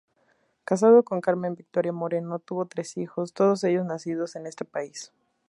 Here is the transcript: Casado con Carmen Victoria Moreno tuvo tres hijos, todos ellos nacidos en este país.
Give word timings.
Casado 0.65 1.03
con 1.03 1.21
Carmen 1.21 1.53
Victoria 1.53 1.93
Moreno 1.93 2.39
tuvo 2.39 2.65
tres 2.65 2.97
hijos, 2.97 3.33
todos 3.33 3.63
ellos 3.65 3.85
nacidos 3.85 4.35
en 4.35 4.47
este 4.47 4.65
país. 4.65 5.13